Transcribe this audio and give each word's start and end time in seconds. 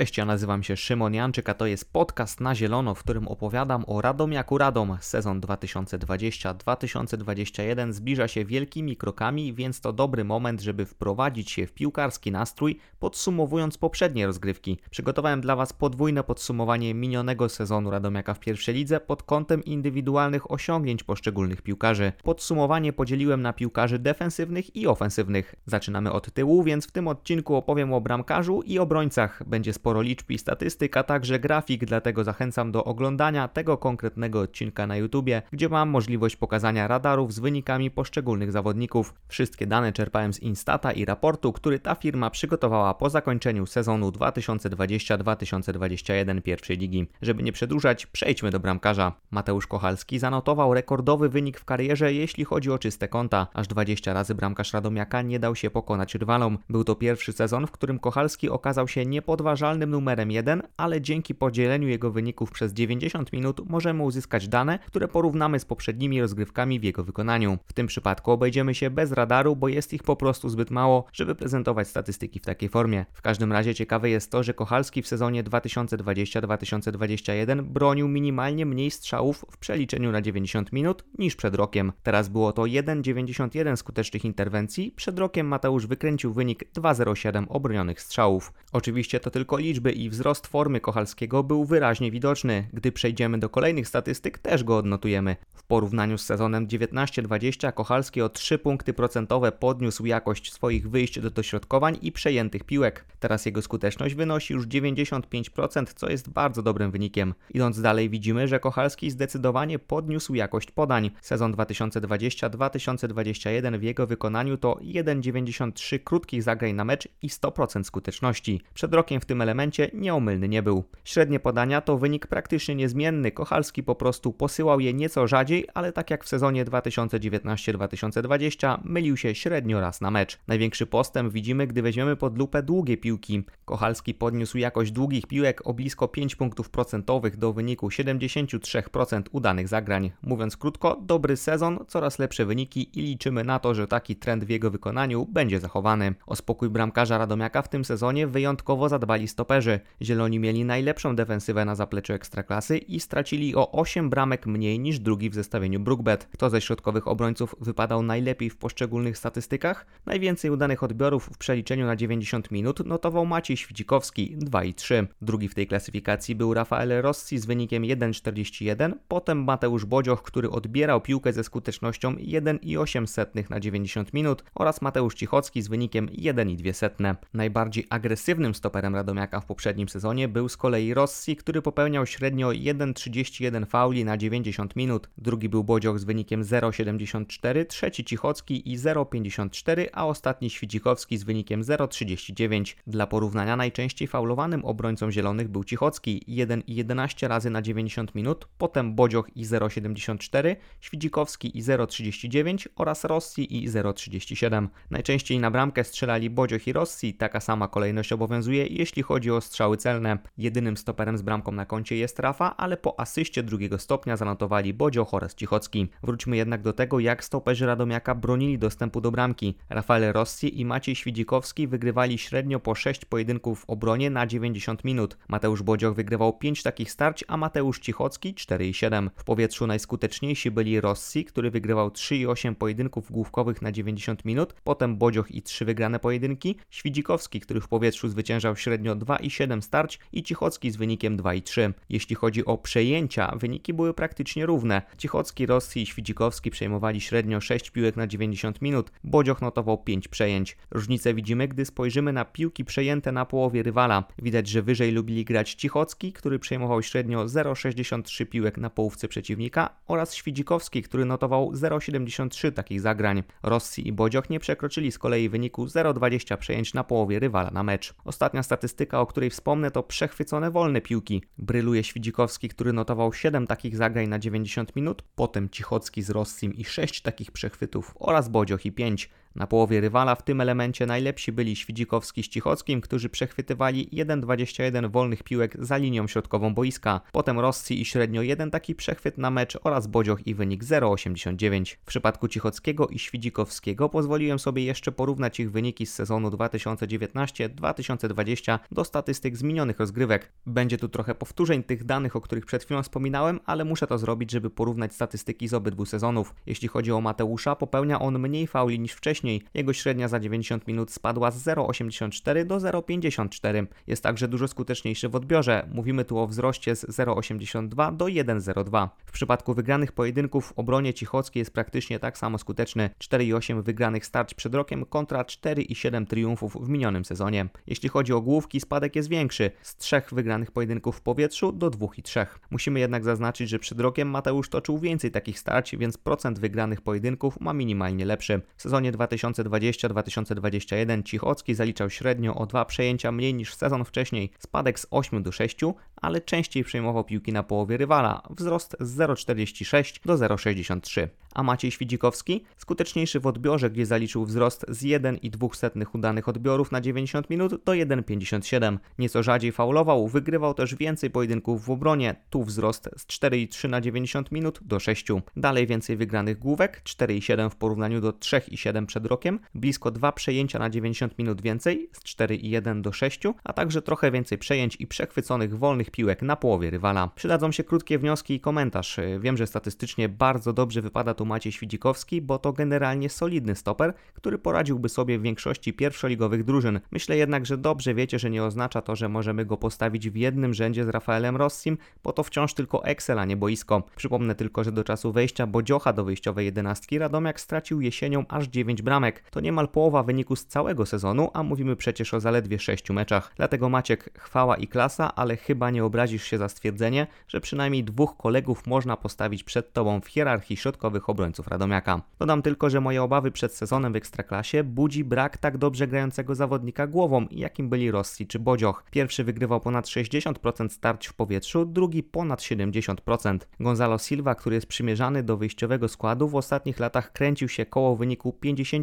Cześć, 0.00 0.18
ja 0.18 0.24
nazywam 0.24 0.62
się 0.62 0.76
Szymon 0.76 1.14
Janczyk, 1.14 1.48
a 1.48 1.54
to 1.54 1.66
jest 1.66 1.92
podcast 1.92 2.40
na 2.40 2.54
zielono, 2.54 2.94
w 2.94 3.02
którym 3.02 3.28
opowiadam 3.28 3.84
o 3.86 4.00
Radomiaku 4.00 4.58
Radom. 4.58 4.96
Sezon 5.00 5.40
2020-2021 5.40 7.92
zbliża 7.92 8.28
się 8.28 8.44
wielkimi 8.44 8.96
krokami, 8.96 9.54
więc 9.54 9.80
to 9.80 9.92
dobry 9.92 10.24
moment, 10.24 10.60
żeby 10.60 10.86
wprowadzić 10.86 11.50
się 11.50 11.66
w 11.66 11.72
piłkarski 11.72 12.32
nastrój, 12.32 12.78
podsumowując 12.98 13.78
poprzednie 13.78 14.26
rozgrywki. 14.26 14.78
Przygotowałem 14.90 15.40
dla 15.40 15.56
Was 15.56 15.72
podwójne 15.72 16.24
podsumowanie 16.24 16.94
minionego 16.94 17.48
sezonu 17.48 17.90
Radomiaka 17.90 18.34
w 18.34 18.40
pierwszej 18.40 18.74
lidze 18.74 19.00
pod 19.00 19.22
kątem 19.22 19.64
indywidualnych 19.64 20.50
osiągnięć 20.50 21.04
poszczególnych 21.04 21.62
piłkarzy. 21.62 22.12
Podsumowanie 22.22 22.92
podzieliłem 22.92 23.42
na 23.42 23.52
piłkarzy 23.52 23.98
defensywnych 23.98 24.76
i 24.76 24.86
ofensywnych. 24.86 25.54
Zaczynamy 25.66 26.12
od 26.12 26.32
tyłu, 26.32 26.62
więc 26.62 26.86
w 26.86 26.92
tym 26.92 27.08
odcinku 27.08 27.54
opowiem 27.54 27.92
o 27.92 28.00
bramkarzu 28.00 28.62
i 28.62 28.78
obrońcach. 28.78 29.42
Będzie 29.46 29.72
sporo 29.72 29.89
liczb 29.98 30.30
i 30.30 30.38
statystyk, 30.38 30.96
a 30.96 31.02
także 31.02 31.38
grafik, 31.38 31.84
dlatego 31.84 32.24
zachęcam 32.24 32.72
do 32.72 32.84
oglądania 32.84 33.48
tego 33.48 33.78
konkretnego 33.78 34.40
odcinka 34.40 34.86
na 34.86 34.96
YouTubie, 34.96 35.42
gdzie 35.52 35.68
mam 35.68 35.88
możliwość 35.88 36.36
pokazania 36.36 36.88
radarów 36.88 37.34
z 37.34 37.38
wynikami 37.38 37.90
poszczególnych 37.90 38.52
zawodników. 38.52 39.14
Wszystkie 39.28 39.66
dane 39.66 39.92
czerpałem 39.92 40.32
z 40.32 40.38
Instata 40.38 40.92
i 40.92 41.04
raportu, 41.04 41.52
który 41.52 41.78
ta 41.78 41.94
firma 41.94 42.30
przygotowała 42.30 42.94
po 42.94 43.10
zakończeniu 43.10 43.66
sezonu 43.66 44.10
2020-2021 44.10 46.42
pierwszej 46.42 46.76
ligi. 46.76 47.06
Żeby 47.22 47.42
nie 47.42 47.52
przedłużać, 47.52 48.06
przejdźmy 48.06 48.50
do 48.50 48.60
bramkarza. 48.60 49.12
Mateusz 49.30 49.66
Kochalski 49.66 50.18
zanotował 50.18 50.74
rekordowy 50.74 51.28
wynik 51.28 51.60
w 51.60 51.64
karierze, 51.64 52.12
jeśli 52.12 52.44
chodzi 52.44 52.70
o 52.70 52.78
czyste 52.78 53.08
konta. 53.08 53.46
Aż 53.54 53.68
20 53.68 54.12
razy 54.12 54.34
bramkarz 54.34 54.72
Radomiaka 54.72 55.22
nie 55.22 55.38
dał 55.38 55.56
się 55.56 55.70
pokonać 55.70 56.14
rywalom. 56.14 56.58
Był 56.68 56.84
to 56.84 56.94
pierwszy 56.94 57.32
sezon, 57.32 57.66
w 57.66 57.70
którym 57.70 57.98
Kochalski 57.98 58.50
okazał 58.50 58.88
się 58.88 59.06
niepodważalny 59.06 59.79
numerem 59.86 60.30
1, 60.30 60.62
ale 60.76 61.00
dzięki 61.00 61.34
podzieleniu 61.34 61.88
jego 61.88 62.10
wyników 62.10 62.50
przez 62.50 62.72
90 62.72 63.32
minut 63.32 63.70
możemy 63.70 64.02
uzyskać 64.02 64.48
dane, 64.48 64.78
które 64.86 65.08
porównamy 65.08 65.60
z 65.60 65.64
poprzednimi 65.64 66.20
rozgrywkami 66.20 66.80
w 66.80 66.84
jego 66.84 67.04
wykonaniu. 67.04 67.58
W 67.66 67.72
tym 67.72 67.86
przypadku 67.86 68.30
obejdziemy 68.30 68.74
się 68.74 68.90
bez 68.90 69.12
radaru, 69.12 69.56
bo 69.56 69.68
jest 69.68 69.92
ich 69.92 70.02
po 70.02 70.16
prostu 70.16 70.48
zbyt 70.48 70.70
mało, 70.70 71.04
żeby 71.12 71.34
prezentować 71.34 71.88
statystyki 71.88 72.40
w 72.40 72.44
takiej 72.44 72.68
formie. 72.68 73.06
W 73.12 73.22
każdym 73.22 73.52
razie 73.52 73.74
ciekawe 73.74 74.10
jest 74.10 74.30
to, 74.30 74.42
że 74.42 74.54
Kochalski 74.54 75.02
w 75.02 75.08
sezonie 75.08 75.44
2020-2021 75.44 77.62
bronił 77.62 78.08
minimalnie 78.08 78.66
mniej 78.66 78.90
strzałów 78.90 79.44
w 79.50 79.58
przeliczeniu 79.58 80.12
na 80.12 80.22
90 80.22 80.72
minut 80.72 81.04
niż 81.18 81.36
przed 81.36 81.54
rokiem. 81.54 81.92
Teraz 82.02 82.28
było 82.28 82.52
to 82.52 82.62
1,91 82.62 83.76
skutecznych 83.76 84.24
interwencji, 84.24 84.92
przed 84.96 85.18
rokiem 85.18 85.46
Mateusz 85.46 85.86
wykręcił 85.86 86.32
wynik 86.32 86.64
2,07 86.72 87.44
obronionych 87.48 88.00
strzałów. 88.00 88.52
Oczywiście 88.72 89.20
to 89.20 89.30
tylko 89.30 89.58
liczby 89.70 89.92
i 89.92 90.10
wzrost 90.10 90.46
formy 90.46 90.80
Kochalskiego 90.80 91.42
był 91.42 91.64
wyraźnie 91.64 92.10
widoczny. 92.10 92.68
Gdy 92.72 92.92
przejdziemy 92.92 93.38
do 93.38 93.48
kolejnych 93.48 93.88
statystyk, 93.88 94.38
też 94.38 94.64
go 94.64 94.76
odnotujemy. 94.76 95.36
W 95.54 95.62
porównaniu 95.62 96.18
z 96.18 96.26
sezonem 96.26 96.66
19-20 96.66 97.72
Kochalski 97.72 98.22
o 98.22 98.28
3 98.28 98.58
punkty 98.58 98.92
procentowe 98.92 99.52
podniósł 99.52 100.06
jakość 100.06 100.52
swoich 100.52 100.90
wyjść 100.90 101.20
do 101.20 101.30
dośrodkowań 101.30 101.98
i 102.02 102.12
przejętych 102.12 102.64
piłek. 102.64 103.04
Teraz 103.20 103.46
jego 103.46 103.62
skuteczność 103.62 104.14
wynosi 104.14 104.54
już 104.54 104.66
95%, 104.66 105.84
co 105.94 106.10
jest 106.10 106.30
bardzo 106.30 106.62
dobrym 106.62 106.90
wynikiem. 106.90 107.34
Idąc 107.54 107.80
dalej 107.80 108.10
widzimy, 108.10 108.48
że 108.48 108.60
Kochalski 108.60 109.10
zdecydowanie 109.10 109.78
podniósł 109.78 110.34
jakość 110.34 110.70
podań. 110.70 111.10
Sezon 111.20 111.54
2020-2021 111.54 113.78
w 113.78 113.82
jego 113.82 114.06
wykonaniu 114.06 114.56
to 114.56 114.72
1,93 114.72 115.98
krótkich 116.04 116.42
zagrań 116.42 116.72
na 116.72 116.84
mecz 116.84 117.08
i 117.22 117.28
100% 117.28 117.84
skuteczności. 117.84 118.60
Przed 118.74 118.94
rokiem 118.94 119.20
w 119.20 119.24
tym 119.24 119.40
elemencie 119.40 119.59
nieomylny 119.94 120.48
nie 120.48 120.62
był. 120.62 120.84
Średnie 121.04 121.40
podania 121.40 121.80
to 121.80 121.98
wynik 121.98 122.26
praktycznie 122.26 122.74
niezmienny, 122.74 123.30
Kochalski 123.30 123.82
po 123.82 123.94
prostu 123.94 124.32
posyłał 124.32 124.80
je 124.80 124.94
nieco 124.94 125.26
rzadziej, 125.26 125.66
ale 125.74 125.92
tak 125.92 126.10
jak 126.10 126.24
w 126.24 126.28
sezonie 126.28 126.64
2019-2020 126.64 128.78
mylił 128.84 129.16
się 129.16 129.34
średnio 129.34 129.80
raz 129.80 130.00
na 130.00 130.10
mecz. 130.10 130.38
Największy 130.48 130.86
postęp 130.86 131.32
widzimy, 131.32 131.66
gdy 131.66 131.82
weźmiemy 131.82 132.16
pod 132.16 132.38
lupę 132.38 132.62
długie 132.62 132.96
piłki. 132.96 133.44
Kochalski 133.64 134.14
podniósł 134.14 134.58
jakość 134.58 134.92
długich 134.92 135.26
piłek 135.26 135.66
o 135.66 135.74
blisko 135.74 136.08
5 136.08 136.36
punktów 136.36 136.70
procentowych 136.70 137.36
do 137.36 137.52
wyniku 137.52 137.88
73% 137.88 139.22
udanych 139.32 139.68
zagrań. 139.68 140.10
Mówiąc 140.22 140.56
krótko, 140.56 141.00
dobry 141.02 141.36
sezon, 141.36 141.78
coraz 141.88 142.18
lepsze 142.18 142.44
wyniki 142.44 142.98
i 142.98 143.02
liczymy 143.02 143.44
na 143.44 143.58
to, 143.58 143.74
że 143.74 143.86
taki 143.86 144.16
trend 144.16 144.44
w 144.44 144.48
jego 144.48 144.70
wykonaniu 144.70 145.26
będzie 145.26 145.60
zachowany. 145.60 146.14
O 146.26 146.36
spokój 146.36 146.70
bramkarza 146.70 147.18
Radomiaka 147.18 147.62
w 147.62 147.68
tym 147.68 147.84
sezonie 147.84 148.26
wyjątkowo 148.26 148.88
zadbali 148.88 149.28
stoperzy. 149.40 149.80
Zieloni 150.02 150.38
mieli 150.38 150.64
najlepszą 150.64 151.16
defensywę 151.16 151.64
na 151.64 151.74
zapleczu 151.74 152.12
ekstraklasy 152.12 152.78
i 152.78 153.00
stracili 153.00 153.56
o 153.56 153.72
8 153.72 154.10
bramek 154.10 154.46
mniej 154.46 154.78
niż 154.78 154.98
drugi 154.98 155.30
w 155.30 155.34
zestawieniu 155.34 155.80
Brookbet. 155.80 156.28
Kto 156.32 156.50
ze 156.50 156.60
środkowych 156.60 157.08
obrońców 157.08 157.54
wypadał 157.60 158.02
najlepiej 158.02 158.50
w 158.50 158.56
poszczególnych 158.56 159.18
statystykach? 159.18 159.86
Najwięcej 160.06 160.50
udanych 160.50 160.82
odbiorów 160.82 161.30
w 161.32 161.38
przeliczeniu 161.38 161.86
na 161.86 161.96
90 161.96 162.50
minut 162.50 162.86
notował 162.86 163.26
Maciej 163.26 163.56
Świdzikowski 163.56 164.36
2 164.36 164.64
i 164.64 164.74
3. 164.74 165.06
Drugi 165.22 165.48
w 165.48 165.54
tej 165.54 165.66
klasyfikacji 165.66 166.34
był 166.34 166.54
Rafael 166.54 167.02
Rossi 167.02 167.38
z 167.38 167.46
wynikiem 167.46 167.82
1,41, 167.82 168.92
potem 169.08 169.44
Mateusz 169.44 169.84
Bodzioch, 169.84 170.22
który 170.22 170.50
odbierał 170.50 171.00
piłkę 171.00 171.32
ze 171.32 171.44
skutecznością 171.44 172.14
1,8 172.14 173.50
na 173.50 173.60
90 173.60 174.14
minut 174.14 174.44
oraz 174.54 174.82
Mateusz 174.82 175.14
Cichocki 175.14 175.62
z 175.62 175.68
wynikiem 175.68 176.06
1,2. 176.06 177.14
Najbardziej 177.34 177.86
agresywnym 177.90 178.54
stoperem 178.54 178.94
Radomiaka 178.94 179.29
w 179.40 179.44
poprzednim 179.44 179.88
sezonie 179.88 180.28
był 180.28 180.48
z 180.48 180.56
kolei 180.56 180.94
Rossi, 180.94 181.36
który 181.36 181.62
popełniał 181.62 182.06
średnio 182.06 182.48
1,31 182.48 183.66
fauli 183.66 184.04
na 184.04 184.16
90 184.16 184.76
minut. 184.76 185.10
Drugi 185.18 185.48
był 185.48 185.64
Bodzioch 185.64 185.98
z 185.98 186.04
wynikiem 186.04 186.42
0,74, 186.42 187.66
trzeci 187.66 188.04
Cichocki 188.04 188.72
i 188.72 188.78
0,54, 188.78 189.86
a 189.92 190.06
ostatni 190.06 190.50
Świdzikowski 190.50 191.18
z 191.18 191.24
wynikiem 191.24 191.62
0,39. 191.62 192.74
Dla 192.86 193.06
porównania 193.06 193.56
najczęściej 193.56 194.08
faulowanym 194.08 194.64
obrońcą 194.64 195.10
zielonych 195.10 195.48
był 195.48 195.64
Cichocki 195.64 196.22
1,11 196.28 197.28
razy 197.28 197.50
na 197.50 197.62
90 197.62 198.14
minut, 198.14 198.48
potem 198.58 198.94
Bodzioch 198.94 199.36
i 199.36 199.44
0,74, 199.44 200.56
Świdzikowski 200.80 201.58
i 201.58 201.62
0,39 201.62 202.68
oraz 202.76 203.04
Rossi 203.04 203.56
i 203.56 203.68
0,37. 203.68 204.68
Najczęściej 204.90 205.38
na 205.38 205.50
bramkę 205.50 205.84
strzelali 205.84 206.30
Bodzioch 206.30 206.66
i 206.66 206.72
Rossi, 206.72 207.14
taka 207.14 207.40
sama 207.40 207.68
kolejność 207.68 208.12
obowiązuje, 208.12 208.66
jeśli 208.66 209.02
chodzi 209.02 209.19
o 209.28 209.40
strzały 209.40 209.76
celne. 209.76 210.18
Jedynym 210.38 210.76
stoperem 210.76 211.18
z 211.18 211.22
bramką 211.22 211.52
na 211.52 211.66
koncie 211.66 211.96
jest 211.96 212.18
Rafa, 212.18 212.56
ale 212.56 212.76
po 212.76 213.00
asyście 213.00 213.42
drugiego 213.42 213.78
stopnia 213.78 214.16
zanotowali 214.16 214.74
Bodzio 214.74 215.06
oraz 215.12 215.34
Cichocki. 215.34 215.88
Wróćmy 216.02 216.36
jednak 216.36 216.62
do 216.62 216.72
tego, 216.72 217.00
jak 217.00 217.24
stoperzy 217.24 217.66
Radomiaka 217.66 218.14
bronili 218.14 218.58
dostępu 218.58 219.00
do 219.00 219.10
bramki. 219.10 219.54
Rafael 219.68 220.12
Rossi 220.12 220.60
i 220.60 220.64
Maciej 220.64 220.94
Świdzikowski 220.94 221.66
wygrywali 221.66 222.18
średnio 222.18 222.60
po 222.60 222.74
6 222.74 223.04
pojedynków 223.04 223.60
w 223.60 223.70
obronie 223.70 224.10
na 224.10 224.26
90 224.26 224.84
minut. 224.84 225.18
Mateusz 225.28 225.62
Bodzioch 225.62 225.94
wygrywał 225.94 226.38
5 226.38 226.62
takich 226.62 226.90
starć, 226.90 227.24
a 227.28 227.36
Mateusz 227.36 227.78
Cichocki 227.78 228.34
4,7. 228.34 229.10
W 229.16 229.24
powietrzu 229.24 229.66
najskuteczniejsi 229.66 230.50
byli 230.50 230.80
Rossi, 230.80 231.24
który 231.24 231.50
wygrywał 231.50 231.88
3,8 231.88 232.54
pojedynków 232.54 233.12
główkowych 233.12 233.62
na 233.62 233.72
90 233.72 234.24
minut, 234.24 234.54
potem 234.64 234.96
Bodzioch 234.96 235.30
i 235.30 235.42
3 235.42 235.64
wygrane 235.64 235.98
pojedynki, 235.98 236.56
Świdzikowski, 236.70 237.40
który 237.40 237.60
w 237.60 237.68
powietrzu 237.68 238.08
zwyciężał 238.08 238.56
średnio 238.56 238.94
2,7 239.10 239.60
starć 239.60 239.98
i 240.12 240.22
Cichocki 240.22 240.70
z 240.70 240.76
wynikiem 240.76 241.16
2,3. 241.16 241.72
Jeśli 241.88 242.16
chodzi 242.16 242.44
o 242.44 242.58
przejęcia, 242.58 243.36
wyniki 243.36 243.74
były 243.74 243.94
praktycznie 243.94 244.46
równe. 244.46 244.82
Cichocki, 244.98 245.46
Rossi 245.46 245.82
i 245.82 245.86
Świdzikowski 245.86 246.50
przejmowali 246.50 247.00
średnio 247.00 247.40
6 247.40 247.70
piłek 247.70 247.96
na 247.96 248.06
90 248.06 248.62
minut, 248.62 248.92
Bodzioch 249.04 249.42
notował 249.42 249.78
5 249.78 250.08
przejęć. 250.08 250.56
Różnicę 250.70 251.14
widzimy, 251.14 251.48
gdy 251.48 251.64
spojrzymy 251.64 252.12
na 252.12 252.24
piłki 252.24 252.64
przejęte 252.64 253.12
na 253.12 253.26
połowie 253.26 253.62
rywala. 253.62 254.04
Widać, 254.18 254.48
że 254.48 254.62
wyżej 254.62 254.92
lubili 254.92 255.24
grać 255.24 255.54
Cichocki, 255.54 256.12
który 256.12 256.38
przejmował 256.38 256.82
średnio 256.82 257.24
0,63 257.24 258.26
piłek 258.26 258.58
na 258.58 258.70
połówce 258.70 259.08
przeciwnika 259.08 259.70
oraz 259.86 260.14
Świdzikowski, 260.14 260.82
który 260.82 261.04
notował 261.04 261.52
0,73 261.52 262.52
takich 262.52 262.80
zagrań. 262.80 263.22
Rossi 263.42 263.88
i 263.88 263.92
Bodzioch 263.92 264.30
nie 264.30 264.40
przekroczyli 264.40 264.92
z 264.92 264.98
kolei 264.98 265.28
wyniku 265.28 265.64
0,20 265.64 266.36
przejęć 266.36 266.74
na 266.74 266.84
połowie 266.84 267.18
rywala 267.18 267.50
na 267.50 267.62
mecz. 267.62 267.94
Ostatnia 268.04 268.42
statystyka, 268.42 268.99
o 269.00 269.06
której 269.06 269.30
wspomnę, 269.30 269.70
to 269.70 269.82
przechwycone 269.82 270.50
wolne 270.50 270.80
piłki. 270.80 271.22
Bryluje 271.38 271.84
Świdzikowski, 271.84 272.48
który 272.48 272.72
notował 272.72 273.12
7 273.12 273.46
takich 273.46 273.76
zagrań 273.76 274.08
na 274.08 274.18
90 274.18 274.76
minut, 274.76 275.02
potem 275.14 275.48
Cichocki 275.50 276.02
z 276.02 276.10
Rossim 276.10 276.54
i 276.54 276.64
6 276.64 277.02
takich 277.02 277.30
przechwytów 277.30 277.94
oraz 277.98 278.28
Bodzioch 278.28 278.66
i 278.66 278.72
5. 278.72 279.10
Na 279.34 279.46
połowie 279.46 279.80
rywala 279.80 280.14
w 280.14 280.22
tym 280.22 280.40
elemencie 280.40 280.86
najlepsi 280.86 281.32
byli 281.32 281.56
Świdzikowski 281.56 282.22
z 282.22 282.28
Cichockim, 282.28 282.80
którzy 282.80 283.08
przechwytywali 283.08 283.88
1,21 283.92 284.90
wolnych 284.90 285.22
piłek 285.22 285.56
za 285.58 285.76
linią 285.76 286.06
środkową 286.06 286.54
boiska. 286.54 287.00
Potem 287.12 287.40
Rossi 287.40 287.80
i 287.80 287.84
średnio 287.84 288.22
jeden 288.22 288.50
taki 288.50 288.74
przechwyt 288.74 289.18
na 289.18 289.30
mecz 289.30 289.58
oraz 289.64 289.86
Bodzioch 289.86 290.26
i 290.26 290.34
wynik 290.34 290.64
0,89. 290.64 291.76
W 291.82 291.86
przypadku 291.86 292.28
Cichockiego 292.28 292.88
i 292.88 292.98
Świdzikowskiego 292.98 293.88
pozwoliłem 293.88 294.38
sobie 294.38 294.64
jeszcze 294.64 294.92
porównać 294.92 295.40
ich 295.40 295.50
wyniki 295.50 295.86
z 295.86 295.94
sezonu 295.94 296.28
2019-2020 296.28 298.58
do 298.72 298.84
statystyk 298.84 299.36
z 299.36 299.42
minionych 299.42 299.78
rozgrywek. 299.78 300.32
Będzie 300.46 300.78
tu 300.78 300.88
trochę 300.88 301.14
powtórzeń 301.14 301.62
tych 301.62 301.84
danych, 301.84 302.16
o 302.16 302.20
których 302.20 302.46
przed 302.46 302.64
chwilą 302.64 302.82
wspominałem, 302.82 303.40
ale 303.46 303.64
muszę 303.64 303.86
to 303.86 303.98
zrobić, 303.98 304.30
żeby 304.30 304.50
porównać 304.50 304.94
statystyki 304.94 305.48
z 305.48 305.54
obydwu 305.54 305.86
sezonów. 305.86 306.34
Jeśli 306.46 306.68
chodzi 306.68 306.92
o 306.92 307.00
Mateusza, 307.00 307.56
popełnia 307.56 308.00
on 308.00 308.18
mniej 308.18 308.46
fauli 308.46 308.80
niż 308.80 308.92
wcześniej. 308.92 309.19
Jego 309.54 309.72
średnia 309.72 310.08
za 310.08 310.20
90 310.20 310.66
minut 310.66 310.90
spadła 310.90 311.30
z 311.30 311.44
0,84 311.44 312.46
do 312.46 312.56
0,54. 312.56 313.66
Jest 313.86 314.02
także 314.02 314.28
dużo 314.28 314.48
skuteczniejszy 314.48 315.08
w 315.08 315.14
odbiorze. 315.14 315.68
Mówimy 315.72 316.04
tu 316.04 316.18
o 316.18 316.26
wzroście 316.26 316.76
z 316.76 316.84
0,82 316.84 317.96
do 317.96 318.04
1,02. 318.04 318.88
W 319.06 319.12
przypadku 319.12 319.54
wygranych 319.54 319.92
pojedynków 319.92 320.46
w 320.46 320.58
obronie 320.58 320.94
Cichockiej 320.94 321.40
jest 321.40 321.52
praktycznie 321.52 321.98
tak 321.98 322.18
samo 322.18 322.38
skuteczny. 322.38 322.90
4,8 322.98 323.62
wygranych 323.62 324.06
starć 324.06 324.34
przed 324.34 324.54
rokiem 324.54 324.84
kontra 324.84 325.22
4,7 325.22 326.06
triumfów 326.06 326.56
w 326.66 326.68
minionym 326.68 327.04
sezonie. 327.04 327.48
Jeśli 327.66 327.88
chodzi 327.88 328.12
o 328.12 328.20
główki, 328.20 328.60
spadek 328.60 328.96
jest 328.96 329.08
większy. 329.08 329.50
Z 329.62 329.76
trzech 329.76 330.14
wygranych 330.14 330.50
pojedynków 330.50 330.96
w 330.96 331.00
powietrzu 331.00 331.52
do 331.52 331.70
2,3. 331.70 332.26
Musimy 332.50 332.80
jednak 332.80 333.04
zaznaczyć, 333.04 333.48
że 333.48 333.58
przed 333.58 333.80
rokiem 333.80 334.10
Mateusz 334.10 334.48
toczył 334.48 334.78
więcej 334.78 335.10
takich 335.10 335.38
starć, 335.38 335.76
więc 335.76 335.98
procent 335.98 336.38
wygranych 336.38 336.80
pojedynków 336.80 337.40
ma 337.40 337.52
minimalnie 337.52 338.04
lepszy. 338.04 338.40
W 338.56 338.62
sezonie 338.62 338.92
2020-2021 339.10 341.02
Cichocki 341.02 341.54
zaliczał 341.54 341.90
średnio 341.90 342.34
o 342.34 342.46
dwa 342.46 342.64
przejęcia 342.64 343.12
mniej 343.12 343.34
niż 343.34 343.54
sezon 343.54 343.84
wcześniej, 343.84 344.30
spadek 344.38 344.80
z 344.80 344.86
8 344.90 345.22
do 345.22 345.32
6, 345.32 345.60
ale 345.96 346.20
częściej 346.20 346.64
przejmował 346.64 347.04
piłki 347.04 347.32
na 347.32 347.42
połowie 347.42 347.76
rywala, 347.76 348.22
wzrost 348.30 348.76
z 348.80 348.96
0,46 348.96 350.06
do 350.06 350.14
0,63. 350.14 351.08
A 351.34 351.42
Maciej 351.42 351.70
Świdzikowski? 351.70 352.44
Skuteczniejszy 352.56 353.20
w 353.20 353.26
odbiorze, 353.26 353.70
gdzie 353.70 353.86
zaliczył 353.86 354.24
wzrost 354.24 354.66
z 354.68 354.82
1,2 354.82 355.86
udanych 355.94 356.28
odbiorów 356.28 356.72
na 356.72 356.80
90 356.80 357.30
minut 357.30 357.64
do 357.64 357.72
1,57. 357.72 358.78
Nieco 358.98 359.22
rzadziej 359.22 359.52
faulował, 359.52 360.08
wygrywał 360.08 360.54
też 360.54 360.74
więcej 360.74 361.10
pojedynków 361.10 361.64
w 361.64 361.70
obronie, 361.70 362.16
tu 362.30 362.44
wzrost 362.44 362.88
z 362.96 363.06
4,3 363.06 363.68
na 363.68 363.80
90 363.80 364.32
minut 364.32 364.60
do 364.62 364.80
6. 364.80 365.06
Dalej 365.36 365.66
więcej 365.66 365.96
wygranych 365.96 366.38
główek, 366.38 366.82
4,7 366.84 367.50
w 367.50 367.56
porównaniu 367.56 368.00
do 368.00 368.12
3,7 368.12 368.86
przed 368.86 368.99
rokiem, 369.06 369.40
blisko 369.54 369.90
2 369.90 370.12
przejęcia 370.12 370.58
na 370.58 370.70
90 370.70 371.18
minut 371.18 371.42
więcej, 371.42 371.88
z 371.92 372.04
4,1 372.04 372.80
do 372.80 372.92
6, 372.92 373.22
a 373.44 373.52
także 373.52 373.82
trochę 373.82 374.10
więcej 374.10 374.38
przejęć 374.38 374.76
i 374.78 374.86
przechwyconych 374.86 375.58
wolnych 375.58 375.90
piłek 375.90 376.22
na 376.22 376.36
połowie 376.36 376.70
rywala. 376.70 377.08
Przydadzą 377.14 377.52
się 377.52 377.64
krótkie 377.64 377.98
wnioski 377.98 378.34
i 378.34 378.40
komentarz. 378.40 378.96
Wiem, 379.20 379.36
że 379.36 379.46
statystycznie 379.46 380.08
bardzo 380.08 380.52
dobrze 380.52 380.82
wypada 380.82 381.14
tu 381.14 381.26
Maciej 381.26 381.52
Świdzikowski, 381.52 382.22
bo 382.22 382.38
to 382.38 382.52
generalnie 382.52 383.08
solidny 383.08 383.56
stoper, 383.56 383.94
który 384.14 384.38
poradziłby 384.38 384.88
sobie 384.88 385.18
w 385.18 385.22
większości 385.22 385.72
pierwszoligowych 385.72 386.44
drużyn. 386.44 386.80
Myślę 386.90 387.16
jednak, 387.16 387.46
że 387.46 387.58
dobrze 387.58 387.94
wiecie, 387.94 388.18
że 388.18 388.30
nie 388.30 388.44
oznacza 388.44 388.82
to, 388.82 388.96
że 388.96 389.08
możemy 389.08 389.44
go 389.44 389.56
postawić 389.56 390.10
w 390.10 390.16
jednym 390.16 390.54
rzędzie 390.54 390.84
z 390.84 390.88
Rafaelem 390.88 391.36
Rossim, 391.36 391.78
bo 392.02 392.12
to 392.12 392.22
wciąż 392.22 392.54
tylko 392.54 392.84
Excel, 392.84 393.18
a 393.18 393.24
nie 393.24 393.36
boisko. 393.36 393.82
Przypomnę 393.96 394.34
tylko, 394.34 394.64
że 394.64 394.72
do 394.72 394.84
czasu 394.84 395.12
wejścia 395.12 395.46
Bodziocha 395.46 395.92
do 395.92 396.04
wyjściowej 396.04 396.46
jedenastki 396.46 396.98
Radomiak 396.98 397.40
stracił 397.40 397.80
jesienią 397.80 398.24
aż 398.28 398.46
9 398.46 398.82
bramek. 398.90 399.22
To 399.30 399.40
niemal 399.40 399.68
połowa 399.68 400.02
wyniku 400.02 400.36
z 400.36 400.46
całego 400.46 400.86
sezonu, 400.86 401.30
a 401.34 401.42
mówimy 401.42 401.76
przecież 401.76 402.14
o 402.14 402.20
zaledwie 402.20 402.58
6 402.58 402.90
meczach. 402.90 403.32
Dlatego 403.36 403.68
Maciek, 403.68 404.18
chwała 404.18 404.56
i 404.56 404.66
klasa, 404.66 405.14
ale 405.14 405.36
chyba 405.36 405.70
nie 405.70 405.84
obrazisz 405.84 406.24
się 406.24 406.38
za 406.38 406.48
stwierdzenie, 406.48 407.06
że 407.28 407.40
przynajmniej 407.40 407.84
dwóch 407.84 408.16
kolegów 408.16 408.66
można 408.66 408.96
postawić 408.96 409.44
przed 409.44 409.72
tobą 409.72 410.00
w 410.00 410.06
hierarchii 410.06 410.56
środkowych 410.56 411.10
obrońców 411.10 411.48
Radomiaka. 411.48 412.02
Dodam 412.18 412.42
tylko, 412.42 412.70
że 412.70 412.80
moje 412.80 413.02
obawy 413.02 413.30
przed 413.30 413.54
sezonem 413.54 413.92
w 413.92 413.96
Ekstraklasie 413.96 414.64
budzi 414.64 415.04
brak 415.04 415.38
tak 415.38 415.58
dobrze 415.58 415.86
grającego 415.86 416.34
zawodnika 416.34 416.86
głową, 416.86 417.26
jakim 417.30 417.68
byli 417.68 417.90
Rossi 417.90 418.26
czy 418.26 418.38
Bodzioch. 418.38 418.84
Pierwszy 418.90 419.24
wygrywał 419.24 419.60
ponad 419.60 419.86
60% 419.86 420.68
starć 420.68 421.06
w 421.06 421.14
powietrzu, 421.14 421.64
drugi 421.64 422.02
ponad 422.02 422.40
70%. 422.40 423.38
Gonzalo 423.60 423.98
Silva, 423.98 424.34
który 424.34 424.54
jest 424.54 424.66
przymierzany 424.66 425.22
do 425.22 425.36
wyjściowego 425.36 425.88
składu, 425.88 426.28
w 426.28 426.34
ostatnich 426.34 426.80
latach 426.80 427.12
kręcił 427.12 427.48
się 427.48 427.66
koło 427.66 427.96
wyniku 427.96 428.36
50% 428.44 428.79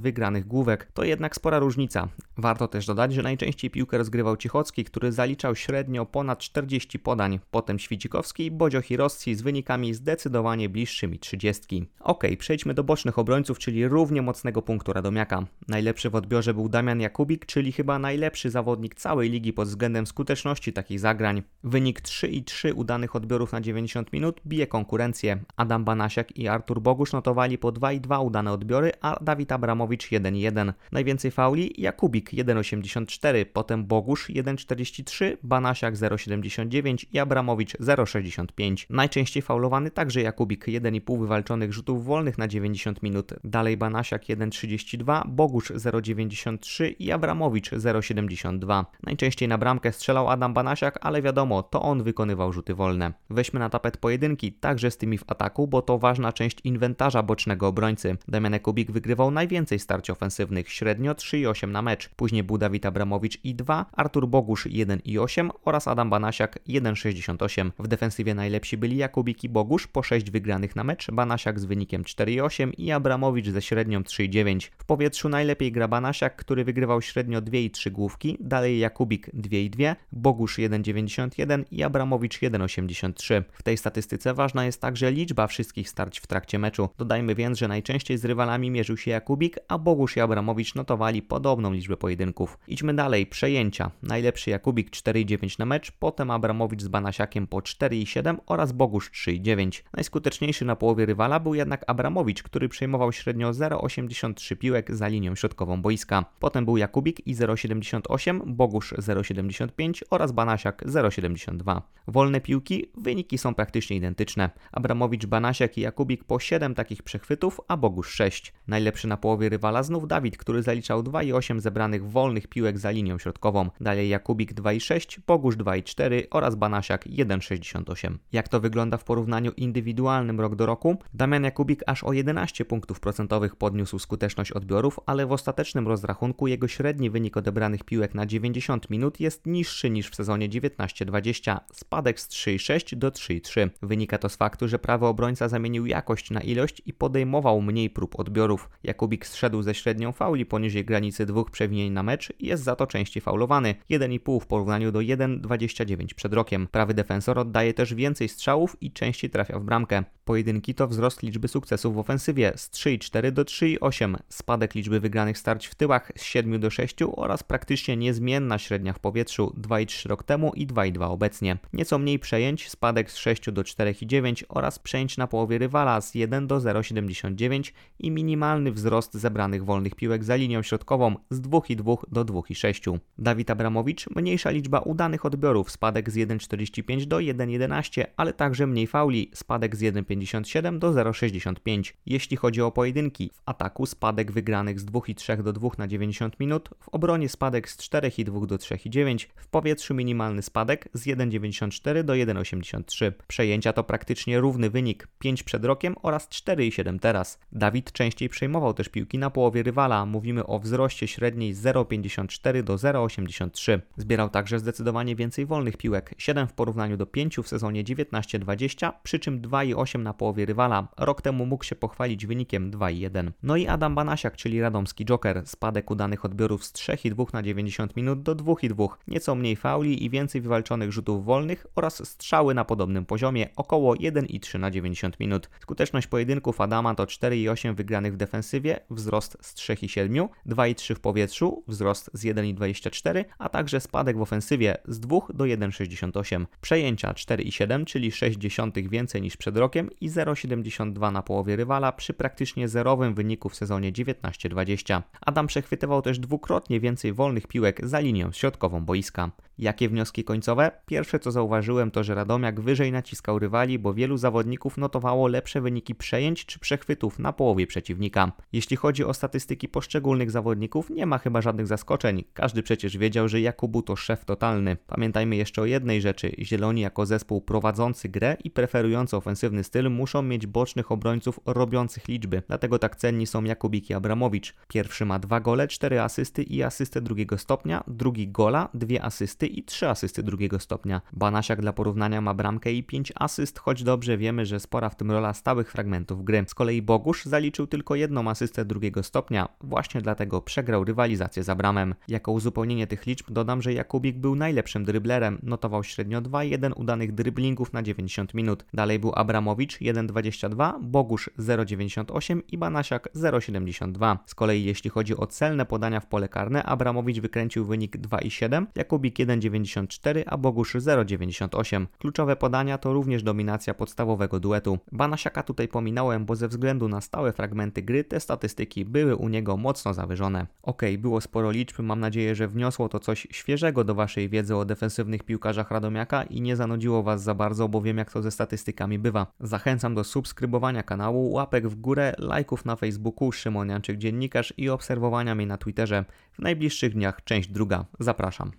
wygranych 0.00 0.46
główek. 0.46 0.88
To 0.94 1.04
jednak 1.04 1.36
spora 1.36 1.58
różnica. 1.58 2.08
Warto 2.36 2.68
też 2.68 2.86
dodać, 2.86 3.14
że 3.14 3.22
najczęściej 3.22 3.70
piłkę 3.70 3.98
rozgrywał 3.98 4.36
Cichocki, 4.36 4.84
który 4.84 5.12
zaliczał 5.12 5.56
średnio 5.56 6.06
ponad 6.06 6.38
40 6.38 6.98
podań, 6.98 7.40
potem 7.50 7.78
Świdzikowski, 7.78 8.50
Bodzioch 8.50 8.90
i 8.90 8.96
Rossi 8.96 9.34
z 9.34 9.42
wynikami 9.42 9.94
zdecydowanie 9.94 10.68
bliższymi 10.68 11.18
30. 11.18 11.86
Ok, 12.00 12.24
przejdźmy 12.38 12.74
do 12.74 12.84
bocznych 12.84 13.18
obrońców, 13.18 13.58
czyli 13.58 13.88
równie 13.88 14.22
mocnego 14.22 14.62
punktu 14.62 14.92
Radomiaka. 14.92 15.46
Najlepszy 15.68 16.10
w 16.10 16.14
odbiorze 16.14 16.54
był 16.54 16.68
Damian 16.68 17.00
Jakubik, 17.00 17.46
czyli 17.46 17.72
chyba 17.72 17.98
najlepszy 17.98 18.50
zawodnik 18.50 18.94
całej 18.94 19.30
ligi 19.30 19.52
pod 19.52 19.68
względem 19.68 20.06
skuteczności 20.06 20.72
takich 20.72 21.00
zagrań. 21.00 21.42
Wynik 21.64 22.00
3,3 22.00 22.72
udanych 22.74 23.16
odbiorów 23.16 23.52
na 23.52 23.60
90 23.60 24.12
minut 24.12 24.40
bije 24.46 24.66
konkurencję. 24.66 25.38
Adam 25.56 25.84
Banasiak 25.84 26.36
i 26.36 26.48
Artur 26.48 26.80
Bogusz 26.80 27.12
notowali 27.12 27.58
po 27.58 27.72
2,2 27.72 28.26
udane 28.26 28.52
odbiory, 28.52 28.92
a 29.00 29.24
Dawid 29.24 29.39
Abramowicz 29.48 30.10
1,1. 30.10 30.72
Najwięcej 30.92 31.30
fauli 31.30 31.74
Jakubik 31.78 32.30
1,84, 32.32 33.44
potem 33.52 33.86
Bogusz 33.86 34.30
1,43, 34.30 35.36
Banasiak 35.42 35.94
0,79 35.94 37.06
i 37.12 37.18
Abramowicz 37.18 37.76
0,65. 37.76 38.86
Najczęściej 38.90 39.42
faulowany 39.42 39.90
także 39.90 40.22
Jakubik 40.22 40.66
1,5 40.66 41.20
wywalczonych 41.20 41.72
rzutów 41.72 42.04
wolnych 42.04 42.38
na 42.38 42.48
90 42.48 43.02
minut. 43.02 43.32
Dalej 43.44 43.76
Banasiak 43.76 44.24
1,32, 44.24 45.28
Bogusz 45.28 45.70
0,93 45.70 46.94
i 46.98 47.12
Abramowicz 47.12 47.70
0,72. 47.70 48.84
Najczęściej 49.02 49.48
na 49.48 49.58
bramkę 49.58 49.92
strzelał 49.92 50.28
Adam 50.28 50.54
Banasiak, 50.54 50.98
ale 51.00 51.22
wiadomo, 51.22 51.62
to 51.62 51.82
on 51.82 52.02
wykonywał 52.02 52.52
rzuty 52.52 52.74
wolne. 52.74 53.12
Weźmy 53.30 53.60
na 53.60 53.70
tapet 53.70 53.96
pojedynki, 53.96 54.52
także 54.52 54.90
z 54.90 54.96
tymi 54.96 55.18
w 55.18 55.24
ataku, 55.26 55.66
bo 55.68 55.82
to 55.82 55.98
ważna 55.98 56.32
część 56.32 56.58
inwentarza 56.64 57.22
bocznego 57.22 57.68
obrońcy. 57.68 58.16
Damian 58.28 58.58
Kubik 58.58 58.90
wygrywał 58.90 59.29
najwięcej 59.30 59.78
starć 59.78 60.10
ofensywnych, 60.10 60.72
średnio 60.72 61.14
3,8 61.14 61.68
na 61.68 61.82
mecz. 61.82 62.08
Później 62.08 62.42
był 62.42 62.58
Dawid 62.58 62.86
Abramowicz 62.86 63.44
i 63.44 63.54
2, 63.54 63.86
Artur 63.92 64.28
Bogusz 64.28 64.66
1,8 64.66 65.50
oraz 65.64 65.88
Adam 65.88 66.10
Banasiak 66.10 66.58
1,68. 66.68 67.70
W 67.78 67.88
defensywie 67.88 68.34
najlepsi 68.34 68.76
byli 68.76 68.96
Jakubik 68.96 69.44
i 69.44 69.48
Bogusz 69.48 69.86
po 69.86 70.02
6 70.02 70.30
wygranych 70.30 70.76
na 70.76 70.84
mecz, 70.84 71.10
Banasiak 71.10 71.60
z 71.60 71.64
wynikiem 71.64 72.02
4,8 72.02 72.72
i 72.78 72.92
Abramowicz 72.92 73.48
ze 73.48 73.62
średnią 73.62 74.00
3,9. 74.00 74.70
W 74.78 74.84
powietrzu 74.84 75.28
najlepiej 75.28 75.72
gra 75.72 75.88
Banasiak, 75.88 76.36
który 76.36 76.64
wygrywał 76.64 77.02
średnio 77.02 77.42
2,3 77.42 77.90
główki, 77.90 78.36
dalej 78.40 78.78
Jakubik 78.78 79.34
2,2, 79.34 79.96
Bogusz 80.12 80.58
1,91 80.58 81.64
i 81.70 81.82
Abramowicz 81.82 82.40
1,83. 82.40 83.42
W 83.52 83.62
tej 83.62 83.76
statystyce 83.76 84.34
ważna 84.34 84.64
jest 84.64 84.80
także 84.80 85.12
liczba 85.12 85.46
wszystkich 85.46 85.88
starć 85.88 86.20
w 86.20 86.26
trakcie 86.26 86.58
meczu. 86.58 86.88
Dodajmy 86.98 87.34
więc, 87.34 87.58
że 87.58 87.68
najczęściej 87.68 88.18
z 88.18 88.24
rywalami 88.24 88.70
mierzył 88.70 88.96
się 88.96 89.09
Jakubik, 89.10 89.58
a 89.68 89.78
Bogusz 89.78 90.16
i 90.16 90.20
Abramowicz 90.20 90.74
notowali 90.74 91.22
podobną 91.22 91.72
liczbę 91.72 91.96
pojedynków. 91.96 92.58
Idźmy 92.68 92.94
dalej, 92.94 93.26
przejęcia. 93.26 93.90
Najlepszy 94.02 94.50
Jakubik 94.50 94.90
4,9 94.90 95.58
na 95.58 95.66
mecz, 95.66 95.90
potem 95.90 96.30
Abramowicz 96.30 96.82
z 96.82 96.88
Banasiakiem 96.88 97.46
po 97.46 97.56
4,7 97.56 98.36
oraz 98.46 98.72
Bogusz 98.72 99.10
3,9. 99.10 99.82
Najskuteczniejszy 99.92 100.64
na 100.64 100.76
połowie 100.76 101.06
rywala 101.06 101.40
był 101.40 101.54
jednak 101.54 101.84
Abramowicz, 101.86 102.42
który 102.42 102.68
przejmował 102.68 103.12
średnio 103.12 103.50
0,83 103.50 104.56
piłek 104.56 104.94
za 104.94 105.08
linią 105.08 105.34
środkową 105.34 105.82
boiska. 105.82 106.24
Potem 106.40 106.64
był 106.64 106.76
Jakubik 106.76 107.26
i 107.26 107.34
0,78, 107.34 108.40
Bogusz 108.46 108.92
0,75 108.92 110.02
oraz 110.10 110.32
Banasiak 110.32 110.82
0,72. 110.86 111.82
Wolne 112.06 112.40
piłki, 112.40 112.86
wyniki 112.96 113.38
są 113.38 113.54
praktycznie 113.54 113.96
identyczne. 113.96 114.50
Abramowicz, 114.72 115.26
Banasiak 115.26 115.78
i 115.78 115.80
Jakubik 115.80 116.24
po 116.24 116.40
7 116.40 116.74
takich 116.74 117.02
przechwytów, 117.02 117.60
a 117.68 117.76
Bogusz 117.76 118.10
6. 118.10 118.52
Najlepszy 118.68 118.99
na 119.08 119.16
połowie 119.16 119.48
rywala 119.48 119.82
znów 119.82 120.08
Dawid, 120.08 120.36
który 120.36 120.62
zaliczał 120.62 121.02
2,8 121.02 121.60
zebranych 121.60 122.10
wolnych 122.10 122.46
piłek 122.46 122.78
za 122.78 122.90
linią 122.90 123.18
środkową. 123.18 123.70
Dalej 123.80 124.08
Jakubik 124.08 124.54
2,6, 124.54 125.20
Bogusz 125.26 125.56
2,4 125.56 126.22
oraz 126.30 126.54
Banasiak 126.54 127.06
1,68. 127.06 128.18
Jak 128.32 128.48
to 128.48 128.60
wygląda 128.60 128.96
w 128.96 129.04
porównaniu 129.04 129.52
indywidualnym 129.56 130.40
rok 130.40 130.54
do 130.54 130.66
roku, 130.66 130.96
Damian 131.14 131.44
Jakubik 131.44 131.82
aż 131.86 132.04
o 132.04 132.12
11 132.12 132.64
punktów 132.64 133.00
procentowych 133.00 133.56
podniósł 133.56 133.98
skuteczność 133.98 134.52
odbiorów, 134.52 135.00
ale 135.06 135.26
w 135.26 135.32
ostatecznym 135.32 135.88
rozrachunku 135.88 136.46
jego 136.46 136.68
średni 136.68 137.10
wynik 137.10 137.36
odebranych 137.36 137.84
piłek 137.84 138.14
na 138.14 138.26
90 138.26 138.90
minut 138.90 139.20
jest 139.20 139.46
niższy 139.46 139.90
niż 139.90 140.10
w 140.10 140.14
sezonie 140.14 140.48
19-20, 140.48 141.58
spadek 141.72 142.20
z 142.20 142.28
3,6 142.28 142.96
do 142.96 143.10
3,3. 143.10 143.70
Wynika 143.82 144.18
to 144.18 144.28
z 144.28 144.36
faktu, 144.36 144.68
że 144.68 144.78
prawy 144.78 145.06
obrońca 145.06 145.48
zamienił 145.48 145.86
jakość 145.86 146.30
na 146.30 146.40
ilość 146.40 146.82
i 146.86 146.92
podejmował 146.92 147.62
mniej 147.62 147.90
prób 147.90 148.20
odbiorów. 148.20 148.70
Jakubik 148.90 149.26
zszedł 149.26 149.62
ze 149.62 149.74
średnią 149.74 150.12
fauli 150.12 150.46
poniżej 150.46 150.84
granicy 150.84 151.26
dwóch 151.26 151.50
przewinień 151.50 151.92
na 151.92 152.02
mecz 152.02 152.32
i 152.38 152.46
jest 152.46 152.62
za 152.62 152.76
to 152.76 152.86
częściej 152.86 153.20
faulowany, 153.20 153.74
1,5 153.90 154.40
w 154.40 154.46
porównaniu 154.46 154.92
do 154.92 154.98
1,29 154.98 156.14
przed 156.14 156.34
rokiem. 156.34 156.68
Prawy 156.70 156.94
defensor 156.94 157.38
oddaje 157.38 157.74
też 157.74 157.94
więcej 157.94 158.28
strzałów 158.28 158.76
i 158.80 158.92
częściej 158.92 159.30
trafia 159.30 159.58
w 159.58 159.64
bramkę. 159.64 160.04
Pojedynki 160.24 160.74
to 160.74 160.88
wzrost 160.88 161.22
liczby 161.22 161.48
sukcesów 161.48 161.94
w 161.94 161.98
ofensywie 161.98 162.52
z 162.56 162.70
3,4 162.70 163.30
do 163.30 163.44
3,8, 163.44 164.16
spadek 164.28 164.74
liczby 164.74 165.00
wygranych 165.00 165.38
starć 165.38 165.66
w 165.66 165.74
tyłach 165.74 166.12
z 166.16 166.22
7 166.22 166.60
do 166.60 166.70
6 166.70 166.96
oraz 167.16 167.42
praktycznie 167.42 167.96
niezmienna 167.96 168.58
średnia 168.58 168.92
w 168.92 168.98
powietrzu 168.98 169.54
2,3 169.60 170.08
rok 170.08 170.22
temu 170.22 170.52
i 170.54 170.66
2,2 170.66 171.10
obecnie. 171.10 171.58
Nieco 171.72 171.98
mniej 171.98 172.18
przejęć, 172.18 172.70
spadek 172.70 173.10
z 173.10 173.16
6 173.16 173.50
do 173.50 173.62
4,9 173.62 174.44
oraz 174.48 174.78
przejęć 174.78 175.16
na 175.16 175.26
połowie 175.26 175.58
rywala 175.58 176.00
z 176.00 176.14
1 176.14 176.46
do 176.46 176.56
0,79 176.56 177.72
i 177.98 178.10
minimalny 178.10 178.72
wzrost 178.72 178.79
zebranych 179.12 179.64
wolnych 179.64 179.94
piłek 179.94 180.24
za 180.24 180.36
linią 180.36 180.62
środkową 180.62 181.16
z 181.30 181.40
2,2 181.40 181.96
do 182.08 182.24
2,6. 182.24 182.98
Dawid 183.18 183.50
Abramowicz 183.50 184.10
mniejsza 184.16 184.50
liczba 184.50 184.78
udanych 184.78 185.26
odbiorów, 185.26 185.70
spadek 185.70 186.10
z 186.10 186.14
1,45 186.14 187.04
do 187.04 187.16
1,11, 187.16 188.04
ale 188.16 188.32
także 188.32 188.66
mniej 188.66 188.86
fauli, 188.86 189.30
spadek 189.34 189.76
z 189.76 189.80
1,57 189.80 190.78
do 190.78 190.92
0,65. 190.92 191.92
Jeśli 192.06 192.36
chodzi 192.36 192.62
o 192.62 192.70
pojedynki, 192.70 193.30
w 193.34 193.42
ataku 193.46 193.86
spadek 193.86 194.32
wygranych 194.32 194.80
z 194.80 194.84
2,3 194.84 195.42
do 195.42 195.52
2 195.52 195.68
na 195.78 195.88
90 195.88 196.40
minut, 196.40 196.68
w 196.80 196.88
obronie 196.88 197.28
spadek 197.28 197.68
z 197.68 197.76
4,2 197.76 198.46
do 198.46 198.56
3,9, 198.56 199.26
w 199.36 199.48
powietrzu 199.48 199.94
minimalny 199.94 200.42
spadek 200.42 200.88
z 200.94 201.06
1,94 201.06 202.02
do 202.02 202.12
1,83. 202.12 203.12
Przejęcia 203.26 203.72
to 203.72 203.84
praktycznie 203.84 204.40
równy 204.40 204.70
wynik, 204.70 205.08
5 205.18 205.42
przed 205.42 205.64
rokiem 205.64 205.94
oraz 206.02 206.28
4,7 206.28 206.98
teraz. 206.98 207.38
Dawid 207.52 207.92
częściej 207.92 208.28
przejmował 208.28 208.69
też 208.74 208.88
piłki 208.88 209.18
na 209.18 209.30
połowie 209.30 209.62
rywala, 209.62 210.06
mówimy 210.06 210.46
o 210.46 210.58
wzroście 210.58 211.08
średniej 211.08 211.54
z 211.54 211.62
0,54 211.62 212.62
do 212.62 212.74
0,83. 212.74 213.80
Zbierał 213.96 214.28
także 214.28 214.58
zdecydowanie 214.58 215.16
więcej 215.16 215.46
wolnych 215.46 215.76
piłek, 215.76 216.14
7 216.18 216.46
w 216.46 216.52
porównaniu 216.52 216.96
do 216.96 217.06
5 217.06 217.36
w 217.36 217.48
sezonie 217.48 217.84
19-20, 217.84 218.92
przy 219.02 219.18
czym 219.18 219.40
2,8 219.42 219.98
na 219.98 220.14
połowie 220.14 220.46
rywala. 220.46 220.88
Rok 220.98 221.22
temu 221.22 221.46
mógł 221.46 221.64
się 221.64 221.76
pochwalić 221.76 222.26
wynikiem 222.26 222.70
2,1. 222.70 223.30
No 223.42 223.56
i 223.56 223.66
Adam 223.66 223.94
Banasiak, 223.94 224.36
czyli 224.36 224.60
radomski 224.60 225.04
joker, 225.04 225.46
spadek 225.46 225.90
udanych 225.90 226.24
odbiorów 226.24 226.64
z 226.64 226.72
3,2 226.72 227.34
na 227.34 227.42
90 227.42 227.96
minut 227.96 228.22
do 228.22 228.36
2,2, 228.36 228.88
nieco 229.08 229.34
mniej 229.34 229.56
fauli 229.56 230.04
i 230.04 230.10
więcej 230.10 230.40
wywalczonych 230.40 230.92
rzutów 230.92 231.24
wolnych 231.24 231.66
oraz 231.74 232.08
strzały 232.08 232.54
na 232.54 232.64
podobnym 232.64 233.06
poziomie, 233.06 233.48
około 233.56 233.94
1,3 233.94 234.58
na 234.58 234.70
90 234.70 235.20
minut. 235.20 235.50
Skuteczność 235.60 236.06
pojedynków 236.06 236.60
Adama 236.60 236.94
to 236.94 237.04
4,8 237.04 237.74
wygranych 237.74 238.14
w 238.14 238.16
defensywie, 238.16 238.59
wzrost 238.90 239.36
z 239.40 239.54
3,7, 239.54 240.28
2,3 240.46 240.94
w 240.94 241.00
powietrzu, 241.00 241.64
wzrost 241.68 242.10
z 242.14 242.24
1,24, 242.24 243.24
a 243.38 243.48
także 243.48 243.80
spadek 243.80 244.18
w 244.18 244.22
ofensywie 244.22 244.76
z 244.88 245.00
2 245.00 245.18
do 245.34 245.44
1,68. 245.44 246.46
Przejęcia 246.60 247.12
4,7, 247.12 247.84
czyli 247.84 248.10
0,6 248.10 248.88
więcej 248.88 249.22
niż 249.22 249.36
przed 249.36 249.56
rokiem 249.56 249.90
i 250.00 250.10
0,72 250.10 251.12
na 251.12 251.22
połowie 251.22 251.56
rywala 251.56 251.92
przy 251.92 252.14
praktycznie 252.14 252.68
zerowym 252.68 253.14
wyniku 253.14 253.48
w 253.48 253.54
sezonie 253.54 253.92
19-20. 253.92 255.02
Adam 255.20 255.46
przechwytywał 255.46 256.02
też 256.02 256.18
dwukrotnie 256.18 256.80
więcej 256.80 257.12
wolnych 257.12 257.46
piłek 257.46 257.86
za 257.86 258.00
linią 258.00 258.32
środkową 258.32 258.84
boiska. 258.84 259.30
Jakie 259.60 259.88
wnioski 259.88 260.24
końcowe? 260.24 260.70
Pierwsze 260.86 261.18
co 261.18 261.30
zauważyłem 261.30 261.90
to, 261.90 262.04
że 262.04 262.14
Radomiak 262.14 262.60
wyżej 262.60 262.92
naciskał 262.92 263.38
rywali, 263.38 263.78
bo 263.78 263.94
wielu 263.94 264.16
zawodników 264.16 264.78
notowało 264.78 265.28
lepsze 265.28 265.60
wyniki 265.60 265.94
przejęć 265.94 266.46
czy 266.46 266.58
przechwytów 266.58 267.18
na 267.18 267.32
połowie 267.32 267.66
przeciwnika. 267.66 268.32
Jeśli 268.52 268.76
chodzi 268.76 269.04
o 269.04 269.14
statystyki 269.14 269.68
poszczególnych 269.68 270.30
zawodników, 270.30 270.90
nie 270.90 271.06
ma 271.06 271.18
chyba 271.18 271.42
żadnych 271.42 271.66
zaskoczeń. 271.66 272.24
Każdy 272.34 272.62
przecież 272.62 272.98
wiedział, 272.98 273.28
że 273.28 273.40
Jakubu 273.40 273.82
to 273.82 273.96
szef 273.96 274.24
totalny. 274.24 274.76
Pamiętajmy 274.86 275.36
jeszcze 275.36 275.62
o 275.62 275.66
jednej 275.66 276.00
rzeczy. 276.00 276.32
Zieloni 276.38 276.80
jako 276.80 277.06
zespół 277.06 277.40
prowadzący 277.40 278.08
grę 278.08 278.36
i 278.44 278.50
preferujący 278.50 279.16
ofensywny 279.16 279.64
styl 279.64 279.90
muszą 279.90 280.22
mieć 280.22 280.46
bocznych 280.46 280.92
obrońców 280.92 281.40
robiących 281.46 282.08
liczby. 282.08 282.42
Dlatego 282.48 282.78
tak 282.78 282.96
cenni 282.96 283.26
są 283.26 283.44
Jakubik 283.44 283.90
i 283.90 283.94
Abramowicz. 283.94 284.54
Pierwszy 284.68 285.06
ma 285.06 285.18
dwa 285.18 285.40
gole, 285.40 285.68
cztery 285.68 286.00
asysty 286.00 286.42
i 286.42 286.62
asystę 286.62 287.00
drugiego 287.00 287.38
stopnia, 287.38 287.84
drugi 287.88 288.28
gola, 288.28 288.68
dwie 288.74 289.02
asysty 289.02 289.49
i 289.58 289.62
trzy 289.62 289.88
asysty 289.88 290.22
drugiego 290.22 290.58
stopnia. 290.58 291.00
Banasiak 291.12 291.60
dla 291.60 291.72
porównania 291.72 292.20
ma 292.20 292.34
bramkę 292.34 292.72
i 292.72 292.82
pięć 292.82 293.12
asyst, 293.14 293.58
choć 293.58 293.82
dobrze 293.82 294.18
wiemy, 294.18 294.46
że 294.46 294.60
spora 294.60 294.88
w 294.88 294.96
tym 294.96 295.10
rola 295.10 295.34
stałych 295.34 295.72
fragmentów 295.72 296.24
gry. 296.24 296.44
Z 296.46 296.54
kolei 296.54 296.82
Bogusz 296.82 297.24
zaliczył 297.24 297.66
tylko 297.66 297.94
jedną 297.94 298.30
asystę 298.30 298.64
drugiego 298.64 299.02
stopnia, 299.02 299.48
właśnie 299.60 300.00
dlatego 300.00 300.40
przegrał 300.40 300.84
rywalizację 300.84 301.42
za 301.42 301.54
bramem. 301.54 301.94
Jako 302.08 302.32
uzupełnienie 302.32 302.86
tych 302.86 303.06
liczb 303.06 303.30
dodam, 303.30 303.62
że 303.62 303.72
Jakubik 303.72 304.18
był 304.18 304.34
najlepszym 304.34 304.84
dryblerem, 304.84 305.38
notował 305.42 305.84
średnio 305.84 306.22
2,1 306.22 306.72
udanych 306.76 307.14
dryblingów 307.14 307.72
na 307.72 307.82
90 307.82 308.34
minut. 308.34 308.64
Dalej 308.74 308.98
był 308.98 309.12
Abramowicz 309.14 309.78
1,22, 309.78 310.72
Bogusz 310.82 311.30
0,98 311.38 312.42
i 312.48 312.58
Banasiak 312.58 313.08
0,72. 313.14 314.16
Z 314.26 314.34
kolei 314.34 314.64
jeśli 314.64 314.90
chodzi 314.90 315.16
o 315.16 315.26
celne 315.26 315.66
podania 315.66 316.00
w 316.00 316.06
pole 316.06 316.28
karne, 316.28 316.62
Abramowicz 316.62 317.20
wykręcił 317.20 317.64
wynik 317.64 317.96
2,7, 317.96 318.66
Jakubik 318.74 319.18
1,94, 319.38 320.22
a 320.26 320.36
Bogusz 320.36 320.74
0,98. 320.74 321.86
Kluczowe 321.98 322.36
podania 322.36 322.78
to 322.78 322.92
również 322.92 323.22
dominacja 323.22 323.74
podstawowego 323.74 324.40
duetu. 324.40 324.78
Banasiaka 324.92 325.42
tutaj 325.42 325.68
pominąłem, 325.68 326.24
bo 326.24 326.36
ze 326.36 326.48
względu 326.48 326.88
na 326.88 327.00
stałe 327.00 327.32
fragmenty 327.32 327.82
gry 327.82 328.04
te 328.04 328.20
statystyki 328.20 328.84
były 328.84 329.16
u 329.16 329.28
niego 329.28 329.56
mocno 329.56 329.94
zawyżone. 329.94 330.46
Ok, 330.62 330.82
było 330.98 331.20
sporo 331.20 331.50
liczb, 331.50 331.78
mam 331.78 332.00
nadzieję, 332.00 332.34
że 332.34 332.48
wniosło 332.48 332.88
to 332.88 333.00
coś 333.00 333.26
świeżego 333.30 333.84
do 333.84 333.94
Waszej 333.94 334.28
wiedzy 334.28 334.56
o 334.56 334.64
defensywnych 334.64 335.22
piłkarzach 335.22 335.70
Radomiaka 335.70 336.22
i 336.22 336.40
nie 336.40 336.56
zanudziło 336.56 337.02
Was 337.02 337.22
za 337.22 337.34
bardzo, 337.34 337.68
bo 337.68 337.82
wiem 337.82 337.98
jak 337.98 338.12
to 338.12 338.22
ze 338.22 338.30
statystykami 338.30 338.98
bywa. 338.98 339.26
Zachęcam 339.40 339.94
do 339.94 340.04
subskrybowania 340.04 340.82
kanału, 340.82 341.32
łapek 341.32 341.68
w 341.68 341.74
górę, 341.74 342.14
lajków 342.18 342.64
na 342.64 342.76
Facebooku, 342.76 343.32
Szymon 343.32 343.68
Janczyk 343.68 343.98
Dziennikarz 343.98 344.54
i 344.56 344.68
obserwowania 344.68 345.34
mnie 345.34 345.46
na 345.46 345.58
Twitterze. 345.58 346.04
W 346.32 346.38
najbliższych 346.38 346.94
dniach 346.94 347.24
część 347.24 347.48
druga. 347.48 347.84
Zapraszam. 347.98 348.52